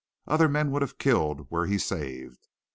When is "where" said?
1.51-1.67